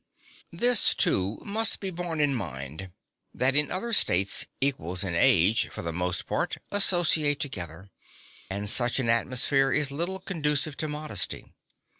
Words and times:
This 0.51 0.95
too 0.95 1.37
must 1.45 1.79
be 1.79 1.91
borne 1.91 2.19
in 2.19 2.33
mind, 2.33 2.89
that 3.35 3.55
in 3.55 3.69
other 3.69 3.93
states 3.93 4.47
equals 4.59 5.03
in 5.03 5.13
age, 5.13 5.65
(7) 5.65 5.71
for 5.75 5.83
the 5.83 5.93
most 5.93 6.25
part, 6.25 6.57
associate 6.71 7.39
together, 7.39 7.91
and 8.49 8.67
such 8.67 8.97
an 8.97 9.09
atmosphere 9.11 9.71
is 9.71 9.91
little 9.91 10.19
conducive 10.19 10.75
to 10.77 10.87
modesty. 10.87 11.53